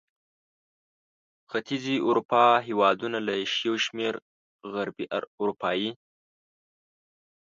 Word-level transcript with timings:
ختیځې 1.49 1.95
اروپا 2.07 2.43
هېوادونه 2.67 3.17
له 3.27 3.33
یو 3.67 3.75
شمېر 3.85 4.13
غربي 4.71 5.05
اروپايي 5.41 5.89